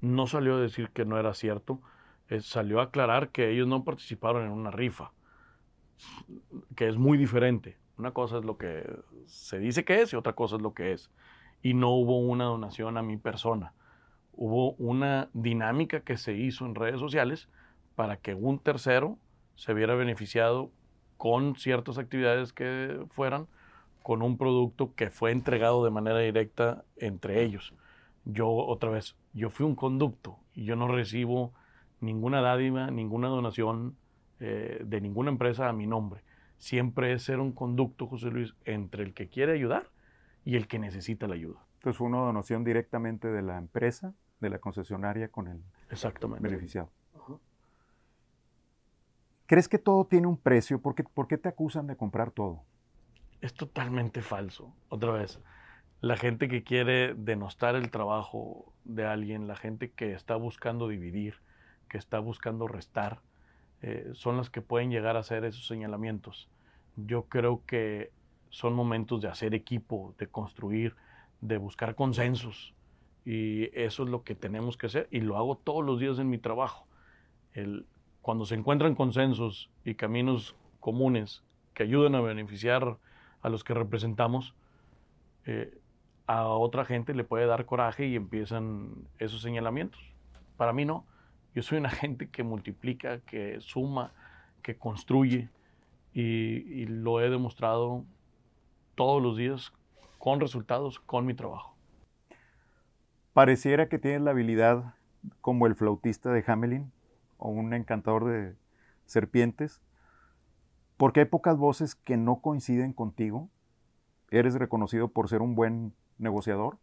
no 0.01 0.27
salió 0.27 0.57
a 0.57 0.61
decir 0.61 0.91
que 0.91 1.05
no 1.05 1.19
era 1.19 1.33
cierto, 1.33 1.81
eh, 2.29 2.41
salió 2.41 2.81
a 2.81 2.85
aclarar 2.85 3.29
que 3.29 3.51
ellos 3.51 3.69
no 3.69 3.85
participaron 3.85 4.45
en 4.45 4.51
una 4.51 4.71
rifa, 4.71 5.13
que 6.75 6.89
es 6.89 6.97
muy 6.97 7.17
diferente. 7.17 7.79
Una 7.97 8.11
cosa 8.11 8.39
es 8.39 8.45
lo 8.45 8.59
que 8.59 8.85
se 9.27 9.59
dice 9.61 9.85
que 9.85 10.03
es 10.03 10.13
y 10.13 10.17
otra 10.17 10.33
cosa 10.33 10.57
es 10.57 10.63
lo 10.63 10.75
que 10.75 10.93
es. 10.93 11.11
Y 11.63 11.75
no 11.75 11.91
hubo 11.91 12.19
una 12.19 12.45
donación 12.45 12.97
a 12.99 13.03
mi 13.03 13.17
persona. 13.17 13.73
Hubo 14.37 14.73
una 14.73 15.29
dinámica 15.33 16.01
que 16.01 16.17
se 16.17 16.35
hizo 16.35 16.67
en 16.67 16.75
redes 16.75 17.01
sociales 17.01 17.49
para 17.95 18.17
que 18.17 18.35
un 18.35 18.59
tercero 18.59 19.19
se 19.55 19.75
viera 19.75 19.95
beneficiado 19.95 20.71
con 21.17 21.57
ciertas 21.57 21.99
actividades 21.99 22.53
que 22.53 23.05
fueran, 23.11 23.47
con 24.03 24.23
un 24.23 24.37
producto 24.37 24.95
que 24.95 25.11
fue 25.11 25.31
entregado 25.31 25.85
de 25.85 25.91
manera 25.91 26.19
directa 26.19 26.85
entre 26.97 27.43
ellos. 27.43 27.75
Yo, 28.25 28.49
otra 28.51 28.91
vez, 28.91 29.17
yo 29.33 29.51
fui 29.51 29.65
un 29.65 29.75
conducto 29.75 30.39
y 30.55 30.65
yo 30.65 30.77
no 30.77 30.89
recibo 30.89 31.53
ninguna 32.01 32.41
dádiva, 32.41 32.91
ninguna 32.91 33.29
donación 33.29 33.97
eh, 34.41 34.83
de 34.85 35.01
ninguna 35.01 35.31
empresa 35.31 35.69
a 35.69 35.73
mi 35.73 35.87
nombre. 35.87 36.23
Siempre 36.59 37.13
es 37.13 37.23
ser 37.23 37.41
un 37.41 37.53
conducto, 37.53 38.07
José 38.07 38.31
Luis, 38.31 38.55
entre 38.65 39.03
el 39.05 39.15
que 39.15 39.29
quiere 39.29 39.53
ayudar 39.53 39.91
y 40.45 40.57
el 40.57 40.67
que 40.67 40.79
necesita 40.79 41.27
la 41.27 41.35
ayuda. 41.35 41.65
Entonces 41.75 41.99
fue 41.99 42.07
una 42.07 42.19
donación 42.19 42.65
directamente 42.65 43.29
de 43.29 43.43
la 43.43 43.59
empresa, 43.59 44.15
de 44.41 44.51
la 44.51 44.59
concesionaria 44.59 45.29
con 45.29 45.49
el 45.49 45.63
Exactamente. 45.91 46.43
beneficiado. 46.43 46.91
¿Crees 49.47 49.69
que 49.69 49.79
todo 49.79 50.07
tiene 50.07 50.27
un 50.27 50.39
precio? 50.39 50.81
¿Por 50.81 50.95
qué, 50.95 51.05
¿Por 51.05 51.29
qué 51.29 51.37
te 51.37 51.49
acusan 51.49 51.87
de 51.87 51.97
comprar 51.97 52.31
todo? 52.31 52.63
Es 53.43 53.53
totalmente 53.55 54.23
falso. 54.23 54.75
Otra 54.89 55.13
vez, 55.13 55.39
la 56.01 56.17
gente 56.17 56.49
que 56.49 56.65
quiere 56.65 57.15
denostar 57.15 57.77
el 57.77 57.91
trabajo 57.91 58.73
de 58.85 59.07
alguien, 59.07 59.47
la 59.47 59.57
gente 59.57 59.91
que 59.91 60.13
está 60.13 60.37
buscando 60.37 60.89
dividir, 60.89 61.37
que 61.89 61.99
está 61.99 62.19
buscando 62.21 62.69
restar, 62.69 63.21
eh, 63.83 64.11
son 64.15 64.39
las 64.39 64.49
que 64.49 64.63
pueden 64.63 64.91
llegar 64.91 65.17
a 65.17 65.21
hacer 65.21 65.45
esos 65.45 65.67
señalamientos. 65.67 66.49
Yo 66.97 67.25
creo 67.25 67.63
que 67.67 68.13
son 68.49 68.75
momentos 68.75 69.21
de 69.21 69.29
hacer 69.29 69.55
equipo, 69.55 70.15
de 70.19 70.27
construir, 70.27 70.97
de 71.41 71.59
buscar 71.59 71.95
consensos. 71.95 72.75
Y 73.25 73.71
eso 73.79 74.05
es 74.05 74.11
lo 74.11 74.23
que 74.23 74.35
tenemos 74.35 74.77
que 74.77 74.87
hacer 74.87 75.09
y 75.11 75.21
lo 75.21 75.37
hago 75.37 75.57
todos 75.57 75.85
los 75.85 75.99
días 75.99 76.19
en 76.19 76.29
mi 76.29 76.39
trabajo. 76.39 76.87
El, 77.53 77.87
cuando 78.21 78.45
se 78.45 78.55
encuentran 78.55 78.95
consensos 78.95 79.71
y 79.85 79.95
caminos 79.95 80.55
comunes 80.81 81.43
que 81.73 81.85
ayuden 81.85 82.15
a 82.15 82.21
beneficiar 82.21 82.99
a 83.41 83.49
los 83.49 83.65
que 83.65 83.75
representamos, 83.75 84.55
eh, 85.47 85.79
a 86.27 86.47
otra 86.47 86.85
gente 86.85 87.15
le 87.15 87.25
puede 87.25 87.47
dar 87.47 87.67
coraje 87.67 88.07
y 88.07 88.17
empiezan 88.17 88.95
esos 89.19 89.43
señalamientos. 89.43 90.01
Para 90.57 90.73
mí 90.73 90.85
no. 90.85 91.05
Yo 91.55 91.63
soy 91.63 91.79
una 91.79 91.91
gente 92.03 92.29
que 92.29 92.43
multiplica, 92.43 93.21
que 93.21 93.61
suma, 93.61 94.13
que 94.63 94.77
construye 94.77 95.49
y, 96.13 96.23
y 96.23 96.87
lo 96.87 97.21
he 97.21 97.29
demostrado 97.29 98.05
todos 98.95 99.23
los 99.23 99.37
días 99.37 99.73
con 100.19 100.41
resultados, 100.41 100.99
con 101.01 101.27
mi 101.27 101.35
trabajo. 101.35 101.74
Pareciera 103.35 103.89
que 103.89 103.99
tienes 103.99 104.23
la 104.23 104.31
habilidad 104.31 104.95
como 105.41 105.67
el 105.67 105.75
flautista 105.75 106.31
de 106.31 106.45
Hamelin 106.47 106.93
o 107.37 107.49
un 107.49 107.75
encantador 107.75 108.27
de 108.27 108.55
serpientes, 109.07 109.83
porque 110.97 111.21
hay 111.21 111.27
pocas 111.27 111.59
voces 111.59 111.97
que 111.97 112.17
no 112.17 112.41
coinciden 112.41 112.93
contigo. 112.93 113.51
Eres 114.31 114.55
reconocido 114.55 115.09
por 115.09 115.29
ser 115.29 115.43
un 115.43 115.57
buen 115.57 115.95
negociador. 116.17 116.79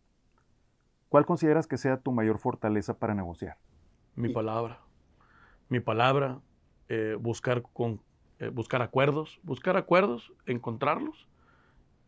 ¿Cuál 1.07 1.25
consideras 1.25 1.67
que 1.67 1.77
sea 1.77 2.01
tu 2.01 2.11
mayor 2.11 2.37
fortaleza 2.37 2.99
para 2.99 3.15
negociar? 3.15 3.57
Mi 4.15 4.27
palabra. 4.27 4.81
Mi 5.69 5.79
palabra, 5.79 6.41
eh, 6.89 7.15
buscar, 7.17 7.61
con, 7.61 8.01
eh, 8.39 8.49
buscar 8.49 8.81
acuerdos, 8.81 9.39
buscar 9.43 9.77
acuerdos, 9.77 10.33
encontrarlos 10.45 11.29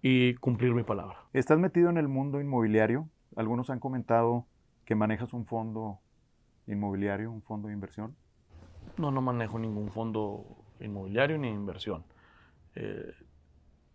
y 0.02 0.34
cumplir 0.36 0.74
mi 0.74 0.84
palabra. 0.84 1.20
¿Estás 1.32 1.60
metido 1.60 1.90
en 1.90 1.98
el 1.98 2.10
mundo 2.10 2.42
inmobiliario? 2.42 3.08
Algunos 3.36 3.70
han 3.70 3.80
comentado 3.80 4.46
que 4.86 4.96
manejas 4.96 5.34
un 5.34 5.46
fondo 5.46 6.00
inmobiliario, 6.68 7.32
un 7.32 7.42
fondo 7.42 7.68
de 7.68 7.74
inversión. 7.74 8.16
No, 8.98 9.12
no 9.12 9.22
manejo 9.22 9.60
ningún 9.60 9.90
fondo 9.92 10.46
inmobiliario 10.80 11.38
ni 11.38 11.50
inversión. 11.50 12.04
Eh, 12.76 13.14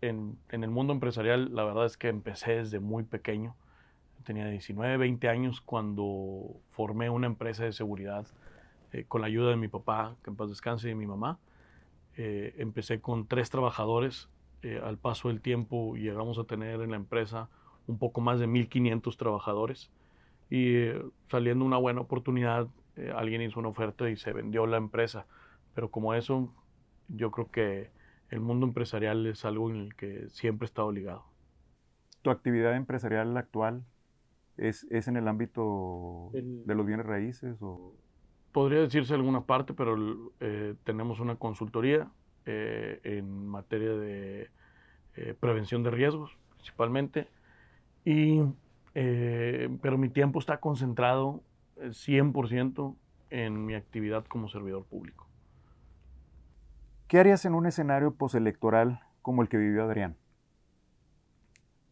en, 0.01 0.37
el 0.49 0.69
mundo 0.69 0.93
empresarial, 0.93 1.53
la 1.53 1.63
verdad 1.63 1.85
es 1.85 1.97
que 1.97 2.07
empecé 2.07 2.57
desde 2.57 2.79
muy 2.79 3.03
pequeño. 3.03 3.55
Tenía 4.23 4.47
19, 4.47 4.97
20 4.97 5.29
años 5.29 5.61
cuando 5.61 6.57
formé 6.71 7.09
una 7.09 7.27
empresa 7.27 7.63
de 7.63 7.71
seguridad 7.71 8.27
eh, 8.91 9.05
con 9.07 9.21
la 9.21 9.27
ayuda 9.27 9.51
de 9.51 9.55
mi 9.55 9.67
papá, 9.67 10.15
que 10.23 10.29
en 10.29 10.35
paz 10.35 10.49
descanse, 10.49 10.87
y 10.87 10.89
de 10.89 10.95
mi 10.95 11.07
mamá. 11.07 11.39
Eh, 12.17 12.55
empecé 12.57 12.99
con 12.99 13.27
tres 13.27 13.49
trabajadores. 13.49 14.29
Al 14.83 14.97
paso 14.97 15.29
del 15.29 15.39
tiempo 15.39 15.95
llegamos 15.95 16.37
a 16.37 16.43
tener 16.43 16.81
en 16.81 16.91
la 16.91 16.97
empresa 16.97 17.47
un 17.89 17.97
poco 17.97 18.21
más 18.21 18.39
de 18.39 18.47
1.500 18.47 19.17
trabajadores. 19.17 19.91
Y 20.49 20.75
eh, 20.75 21.01
saliendo 21.27 21.65
una 21.65 21.77
buena 21.77 22.01
oportunidad, 22.01 22.67
eh, 22.95 23.11
alguien 23.15 23.41
hizo 23.41 23.59
una 23.59 23.69
oferta 23.69 24.09
y 24.09 24.15
se 24.15 24.31
vendió 24.31 24.65
la 24.67 24.77
empresa. 24.77 25.25
Pero 25.73 25.89
como 25.89 26.13
eso, 26.13 26.53
yo 27.07 27.31
creo 27.31 27.51
que 27.51 27.89
el 28.29 28.41
mundo 28.41 28.65
empresarial 28.65 29.25
es 29.25 29.43
algo 29.43 29.69
en 29.69 29.77
el 29.77 29.95
que 29.95 30.29
siempre 30.29 30.65
he 30.65 30.69
estado 30.69 30.91
ligado. 30.91 31.25
¿Tu 32.21 32.29
actividad 32.29 32.75
empresarial 32.75 33.35
actual 33.37 33.83
es, 34.57 34.85
es 34.91 35.07
en 35.07 35.17
el 35.17 35.27
ámbito 35.27 36.29
el, 36.33 36.65
de 36.65 36.75
los 36.75 36.85
bienes 36.85 37.05
raíces? 37.05 37.57
O? 37.61 37.95
Podría 38.51 38.81
decirse 38.81 39.13
alguna 39.13 39.45
parte, 39.45 39.73
pero 39.73 40.31
eh, 40.39 40.75
tenemos 40.83 41.19
una 41.19 41.37
consultoría 41.37 42.11
eh, 42.45 42.99
en 43.03 43.47
materia 43.47 43.91
de 43.91 44.49
eh, 45.15 45.35
prevención 45.39 45.83
de 45.83 45.91
riesgos, 45.91 46.37
principalmente. 46.55 47.27
Y, 48.05 48.41
eh, 48.95 49.69
pero 49.81 49.97
mi 49.97 50.09
tiempo 50.09 50.39
está 50.39 50.59
concentrado 50.59 51.43
100% 51.77 52.95
en 53.29 53.65
mi 53.65 53.75
actividad 53.75 54.25
como 54.25 54.49
servidor 54.49 54.85
público. 54.85 55.27
¿Qué 57.07 57.19
harías 57.19 57.45
en 57.45 57.55
un 57.55 57.65
escenario 57.65 58.13
postelectoral 58.13 59.01
como 59.21 59.41
el 59.41 59.49
que 59.49 59.57
vivió 59.57 59.83
Adrián? 59.83 60.15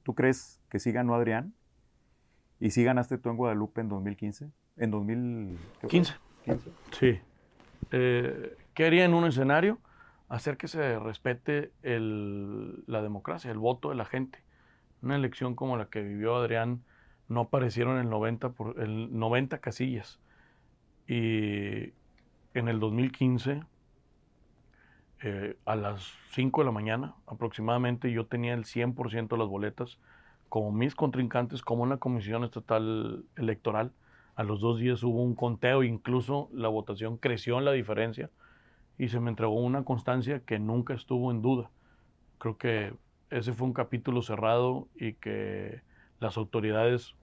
¿Tú 0.04 0.16
crees 0.16 0.62
que 0.70 0.80
sí 0.80 0.92
ganó 0.92 1.16
Adrián? 1.16 1.54
¿Y 2.60 2.72
sí 2.72 2.84
ganaste 2.84 3.18
tú 3.18 3.30
en 3.30 3.38
Guadalupe 3.38 3.82
en 3.82 3.90
2015? 3.90 4.52
¿En 4.78 4.92
2015? 4.92 6.14
15. 6.46 6.72
Sí. 6.92 7.20
Eh, 7.92 8.58
¿Qué 8.74 8.86
haría 8.86 9.06
en 9.06 9.14
un 9.14 9.26
escenario? 9.26 9.80
Hacer 10.30 10.58
que 10.58 10.68
se 10.68 11.00
respete 11.00 11.72
el, 11.84 12.84
la 12.86 13.02
democracia, 13.02 13.52
el 13.52 13.58
voto 13.58 13.90
de 13.90 13.96
la 13.96 14.06
gente. 14.06 14.40
Una 15.02 15.16
elección 15.16 15.56
como 15.56 15.78
la 15.78 15.90
que 15.90 16.02
vivió 16.02 16.36
Adrián, 16.36 16.84
no 17.28 17.42
aparecieron 17.42 17.98
el 18.00 18.10
90, 18.10 18.50
por, 18.50 18.80
el 18.80 19.18
90 19.18 19.60
casillas. 19.60 20.20
Y 21.08 21.94
en 22.54 22.68
el 22.68 22.80
2015 22.80 23.62
eh, 25.24 25.58
a 25.66 25.76
las 25.76 26.14
5 26.32 26.62
de 26.62 26.66
la 26.66 26.72
mañana 26.72 27.16
aproximadamente 27.26 28.12
yo 28.12 28.28
tenía 28.28 28.54
el 28.54 28.66
100% 28.66 29.30
de 29.30 29.38
las 29.38 29.48
boletas 29.48 29.98
como 30.50 30.72
mis 30.72 30.96
contrincantes, 30.96 31.62
como 31.62 31.84
una 31.84 31.98
comisión 31.98 32.44
estatal 32.44 33.26
electoral. 33.36 33.92
A 34.36 34.44
los 34.44 34.62
dos 34.62 34.80
días 34.80 35.04
hubo 35.04 35.24
un 35.24 35.36
conteo, 35.36 35.84
incluso 35.84 36.50
la 36.54 36.68
votación 36.68 37.18
creció 37.18 37.58
en 37.58 37.66
la 37.66 37.72
diferencia 37.72 38.30
y 38.98 39.10
se 39.10 39.20
me 39.20 39.30
entregó 39.30 39.56
una 39.56 39.84
constancia 39.84 40.42
que 40.42 40.60
nunca 40.60 40.94
estuvo 40.94 41.32
en 41.32 41.42
duda. 41.42 41.70
Creo 42.38 42.58
que 42.58 42.94
ese 43.30 43.54
fue 43.54 43.68
un 43.68 43.74
capítulo 43.74 44.22
cerrado 44.22 44.88
y 44.96 45.14
que 45.14 45.82
las 46.20 46.38
autoridades 46.38 47.16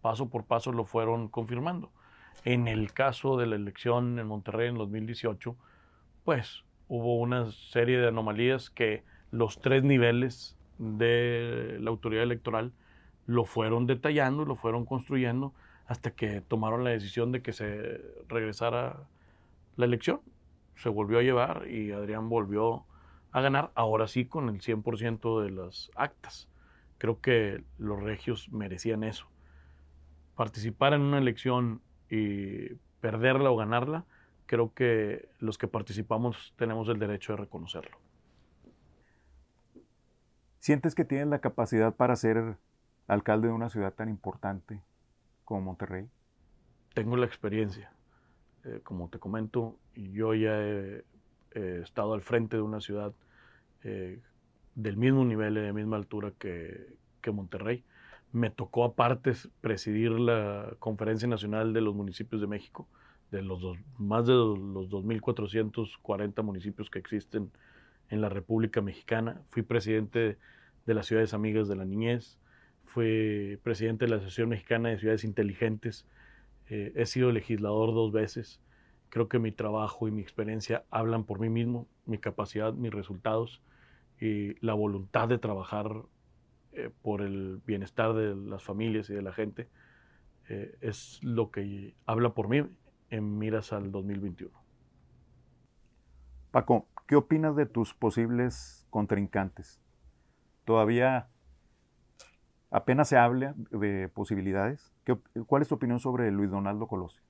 paso 0.00 0.28
por 0.28 0.44
paso 0.44 0.72
lo 0.72 0.84
fueron 0.84 1.28
confirmando. 1.28 1.90
En 2.44 2.66
el 2.66 2.92
caso 2.92 3.36
de 3.36 3.46
la 3.46 3.56
elección 3.56 4.18
en 4.18 4.26
Monterrey 4.26 4.68
en 4.68 4.76
2018, 4.76 5.56
pues 6.24 6.64
hubo 6.88 7.18
una 7.18 7.50
serie 7.52 7.98
de 7.98 8.08
anomalías 8.08 8.68
que 8.68 9.04
los 9.30 9.60
tres 9.60 9.84
niveles 9.84 10.56
de 10.78 11.78
la 11.80 11.90
autoridad 11.90 12.24
electoral 12.24 12.72
lo 13.26 13.44
fueron 13.44 13.86
detallando, 13.86 14.44
lo 14.44 14.56
fueron 14.56 14.84
construyendo 14.84 15.54
hasta 15.86 16.10
que 16.10 16.40
tomaron 16.40 16.84
la 16.84 16.90
decisión 16.90 17.32
de 17.32 17.42
que 17.42 17.52
se 17.52 18.00
regresara 18.28 19.06
la 19.76 19.84
elección. 19.84 20.20
Se 20.76 20.88
volvió 20.88 21.18
a 21.18 21.22
llevar 21.22 21.68
y 21.68 21.92
Adrián 21.92 22.28
volvió 22.28 22.84
a 23.32 23.40
ganar, 23.40 23.72
ahora 23.74 24.06
sí 24.06 24.26
con 24.26 24.48
el 24.48 24.60
100% 24.60 25.42
de 25.42 25.50
las 25.50 25.90
actas. 25.96 26.48
Creo 26.98 27.20
que 27.20 27.64
los 27.78 28.00
regios 28.00 28.50
merecían 28.52 29.02
eso. 29.04 29.26
Participar 30.36 30.92
en 30.92 31.00
una 31.00 31.18
elección 31.18 31.82
y 32.08 32.74
perderla 33.00 33.50
o 33.50 33.56
ganarla 33.56 34.04
creo 34.46 34.72
que 34.74 35.28
los 35.38 35.58
que 35.58 35.66
participamos 35.66 36.54
tenemos 36.56 36.88
el 36.88 36.98
derecho 36.98 37.32
de 37.32 37.38
reconocerlo. 37.38 37.98
¿Sientes 40.58 40.94
que 40.94 41.04
tienes 41.04 41.28
la 41.28 41.40
capacidad 41.40 41.94
para 41.94 42.14
ser 42.16 42.56
alcalde 43.08 43.48
de 43.48 43.54
una 43.54 43.70
ciudad 43.70 43.94
tan 43.94 44.08
importante 44.08 44.82
como 45.44 45.62
Monterrey? 45.62 46.08
tengo 46.94 47.16
la 47.16 47.26
experiencia. 47.26 47.92
Eh, 48.64 48.80
como 48.82 49.08
te 49.08 49.18
comento, 49.18 49.78
yo 49.94 50.34
ya 50.34 50.60
he, 50.60 51.04
estado 51.54 52.14
al 52.14 52.22
frente 52.22 52.56
de 52.56 52.62
una 52.62 52.80
ciudad 52.80 53.12
eh, 53.84 54.20
del 54.74 54.96
mismo 54.96 55.24
nivel 55.24 55.56
y 55.58 55.60
de 55.60 55.72
misma 55.72 55.96
altura 55.96 56.32
que, 56.38 56.94
que 57.20 57.30
Monterrey. 57.30 57.84
Me 58.32 58.50
tocó 58.50 58.84
aparte 58.84 59.32
presidir 59.60 60.12
la 60.12 60.74
Conferencia 60.78 61.28
Nacional 61.28 61.72
de 61.72 61.82
los 61.82 61.94
Municipios 61.94 62.40
de 62.40 62.46
México, 62.46 62.88
de 63.30 63.42
los 63.42 63.60
más 63.98 64.26
de 64.26 64.32
los 64.32 64.88
2.440 64.88 66.42
municipios 66.42 66.88
que 66.88 66.98
existen 66.98 67.50
en 68.08 68.20
la 68.20 68.28
República 68.28 68.80
Mexicana. 68.80 69.42
Fui 69.50 69.62
presidente 69.62 70.38
de 70.86 70.94
las 70.94 71.06
Ciudades 71.06 71.34
Amigas 71.34 71.68
de 71.68 71.76
la 71.76 71.84
Niñez, 71.84 72.38
fui 72.84 73.58
presidente 73.62 74.04
de 74.04 74.10
la 74.10 74.16
Asociación 74.16 74.50
Mexicana 74.50 74.90
de 74.90 74.98
Ciudades 74.98 75.24
Inteligentes, 75.24 76.06
eh, 76.68 76.92
he 76.94 77.06
sido 77.06 77.32
legislador 77.32 77.94
dos 77.94 78.12
veces. 78.12 78.60
Creo 79.12 79.28
que 79.28 79.38
mi 79.38 79.52
trabajo 79.52 80.08
y 80.08 80.10
mi 80.10 80.22
experiencia 80.22 80.86
hablan 80.90 81.24
por 81.24 81.38
mí 81.38 81.50
mismo, 81.50 81.86
mi 82.06 82.16
capacidad, 82.16 82.72
mis 82.72 82.94
resultados 82.94 83.60
y 84.18 84.54
la 84.64 84.72
voluntad 84.72 85.28
de 85.28 85.36
trabajar 85.36 86.04
eh, 86.72 86.88
por 87.02 87.20
el 87.20 87.60
bienestar 87.66 88.14
de 88.14 88.34
las 88.34 88.62
familias 88.62 89.10
y 89.10 89.12
de 89.12 89.20
la 89.20 89.34
gente 89.34 89.68
eh, 90.48 90.78
es 90.80 91.22
lo 91.22 91.50
que 91.50 91.94
habla 92.06 92.32
por 92.32 92.48
mí 92.48 92.62
en 93.10 93.38
miras 93.38 93.74
al 93.74 93.92
2021. 93.92 94.50
Paco, 96.50 96.88
¿qué 97.06 97.14
opinas 97.14 97.54
de 97.54 97.66
tus 97.66 97.92
posibles 97.92 98.86
contrincantes? 98.88 99.78
¿Todavía 100.64 101.28
apenas 102.70 103.10
se 103.10 103.18
habla 103.18 103.54
de 103.72 104.08
posibilidades? 104.08 104.90
¿Cuál 105.46 105.60
es 105.60 105.68
tu 105.68 105.74
opinión 105.74 106.00
sobre 106.00 106.30
Luis 106.30 106.50
Donaldo 106.50 106.86
Colosio? 106.86 107.22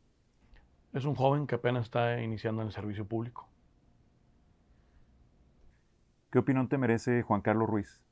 Es 0.92 1.06
un 1.06 1.14
joven 1.14 1.46
que 1.46 1.54
apenas 1.54 1.84
está 1.84 2.20
iniciando 2.20 2.60
en 2.62 2.68
el 2.68 2.74
servicio 2.74 3.06
público. 3.06 3.48
¿Qué 6.30 6.38
opinión 6.38 6.68
te 6.68 6.78
merece 6.78 7.22
Juan 7.22 7.40
Carlos 7.40 7.68
Ruiz? 7.68 8.02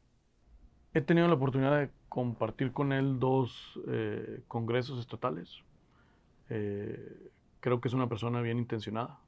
He 0.95 1.01
tenido 1.03 1.29
la 1.29 1.35
oportunidad 1.35 1.79
de 1.79 1.91
compartir 2.09 2.73
con 2.73 2.93
él 2.93 3.19
dos 3.19 3.79
eh, 3.87 4.43
congresos 4.49 4.99
estatales. 4.99 5.63
Eh, 6.49 7.31
creo 7.61 7.81
que 7.81 7.89
es 7.89 7.95
una 7.95 8.09
persona 8.09 8.41
bien 8.41 8.59
intencionada. 8.59 9.21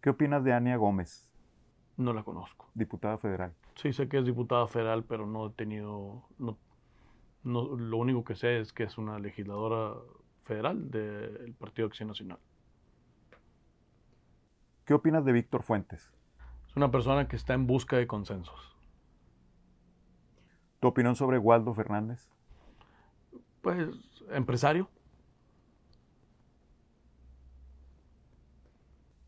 ¿Qué 0.00 0.10
opinas 0.10 0.42
de 0.42 0.54
Ania 0.54 0.76
Gómez? 0.76 1.30
No 1.98 2.14
la 2.14 2.22
conozco. 2.22 2.70
Diputada 2.74 3.18
federal. 3.18 3.54
Sí, 3.74 3.92
sé 3.92 4.08
que 4.08 4.18
es 4.18 4.24
diputada 4.24 4.66
federal, 4.66 5.04
pero 5.04 5.26
no 5.26 5.48
he 5.48 5.50
tenido... 5.50 6.24
No, 6.38 6.56
lo 7.42 7.96
único 7.96 8.24
que 8.24 8.34
sé 8.34 8.58
es 8.58 8.72
que 8.72 8.84
es 8.84 8.98
una 8.98 9.18
legisladora 9.18 9.94
federal 10.42 10.90
del 10.90 11.54
Partido 11.58 11.86
Acción 11.86 12.08
Nacional. 12.08 12.38
¿Qué 14.84 14.94
opinas 14.94 15.24
de 15.24 15.32
Víctor 15.32 15.62
Fuentes? 15.62 16.10
Es 16.68 16.76
una 16.76 16.90
persona 16.90 17.28
que 17.28 17.36
está 17.36 17.54
en 17.54 17.66
busca 17.66 17.96
de 17.96 18.06
consensos. 18.06 18.76
¿Tu 20.80 20.88
opinión 20.88 21.14
sobre 21.14 21.38
Waldo 21.38 21.74
Fernández? 21.74 22.28
Pues 23.60 23.88
empresario. 24.30 24.88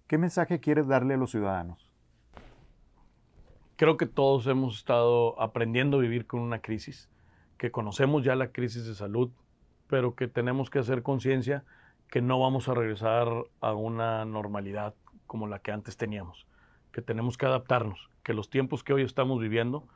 ¿Qué 0.06 0.18
mensaje 0.18 0.60
quieres 0.60 0.88
darle 0.88 1.14
a 1.14 1.16
los 1.16 1.30
ciudadanos? 1.30 1.90
Creo 3.76 3.96
que 3.96 4.06
todos 4.06 4.46
hemos 4.46 4.76
estado 4.76 5.40
aprendiendo 5.40 5.96
a 5.98 6.00
vivir 6.00 6.26
con 6.26 6.40
una 6.40 6.60
crisis, 6.60 7.10
que 7.58 7.70
conocemos 7.70 8.22
ya 8.22 8.36
la 8.36 8.52
crisis 8.52 8.86
de 8.86 8.94
salud, 8.94 9.30
pero 9.88 10.14
que 10.14 10.28
tenemos 10.28 10.70
que 10.70 10.78
hacer 10.78 11.02
conciencia 11.02 11.64
que 12.08 12.20
no 12.20 12.38
vamos 12.38 12.68
a 12.68 12.74
regresar 12.74 13.28
a 13.60 13.72
una 13.74 14.24
normalidad 14.24 14.94
como 15.26 15.46
la 15.46 15.60
que 15.60 15.72
antes 15.72 15.96
teníamos, 15.96 16.46
que 16.92 17.02
tenemos 17.02 17.38
que 17.38 17.46
adaptarnos, 17.46 18.10
que 18.22 18.34
los 18.34 18.50
tiempos 18.50 18.84
que 18.84 18.92
hoy 18.92 19.02
estamos 19.02 19.40
viviendo 19.40 19.88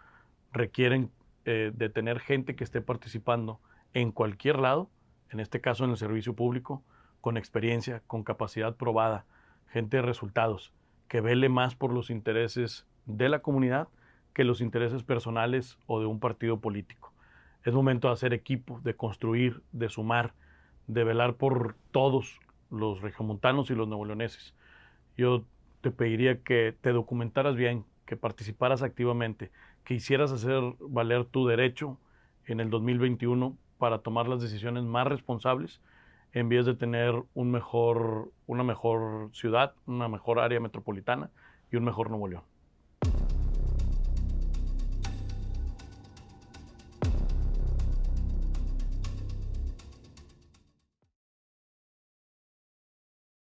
requieren 0.52 1.10
eh, 1.44 1.72
de 1.74 1.88
tener 1.90 2.20
gente 2.20 2.56
que 2.56 2.64
esté 2.64 2.80
participando 2.80 3.60
en 3.92 4.12
cualquier 4.12 4.58
lado, 4.58 4.88
en 5.30 5.40
este 5.40 5.60
caso 5.60 5.84
en 5.84 5.90
el 5.90 5.96
servicio 5.96 6.34
público, 6.34 6.82
con 7.20 7.36
experiencia, 7.36 8.02
con 8.06 8.24
capacidad 8.24 8.76
probada, 8.76 9.26
gente 9.68 9.98
de 9.98 10.02
resultados, 10.02 10.72
que 11.08 11.20
vele 11.20 11.48
más 11.48 11.74
por 11.74 11.92
los 11.92 12.10
intereses 12.10 12.86
de 13.04 13.28
la 13.28 13.40
comunidad 13.40 13.88
que 14.32 14.44
los 14.44 14.60
intereses 14.60 15.02
personales 15.02 15.78
o 15.86 15.98
de 15.98 16.06
un 16.06 16.20
partido 16.20 16.60
político. 16.60 17.12
Es 17.66 17.74
momento 17.74 18.06
de 18.06 18.14
hacer 18.14 18.32
equipo, 18.32 18.80
de 18.84 18.94
construir, 18.94 19.60
de 19.72 19.88
sumar, 19.88 20.34
de 20.86 21.02
velar 21.02 21.34
por 21.34 21.74
todos 21.90 22.38
los 22.70 23.00
regiomontanos 23.00 23.70
y 23.70 23.74
los 23.74 23.88
neoleoneses. 23.88 24.54
Yo 25.16 25.44
te 25.80 25.90
pediría 25.90 26.44
que 26.44 26.76
te 26.80 26.92
documentaras 26.92 27.56
bien, 27.56 27.84
que 28.06 28.16
participaras 28.16 28.82
activamente, 28.82 29.50
que 29.82 29.94
hicieras 29.94 30.30
hacer 30.30 30.62
valer 30.78 31.24
tu 31.24 31.48
derecho 31.48 31.98
en 32.44 32.60
el 32.60 32.70
2021 32.70 33.58
para 33.78 33.98
tomar 33.98 34.28
las 34.28 34.40
decisiones 34.40 34.84
más 34.84 35.08
responsables 35.08 35.80
en 36.34 36.48
vez 36.48 36.66
de 36.66 36.74
tener 36.76 37.20
un 37.34 37.50
mejor, 37.50 38.30
una 38.46 38.62
mejor 38.62 39.30
ciudad, 39.32 39.74
una 39.86 40.06
mejor 40.06 40.38
área 40.38 40.60
metropolitana 40.60 41.30
y 41.72 41.76
un 41.76 41.84
mejor 41.84 42.10
Nuevo 42.10 42.28
León. 42.28 42.44